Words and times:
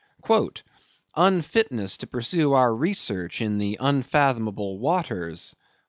"Unfitness 1.15 1.99
to 1.99 2.07
pursue 2.07 2.53
our 2.53 2.75
research 2.75 3.39
in 3.39 3.59
the 3.59 3.77
unfathomable 3.79 4.79
waters." 4.79 5.55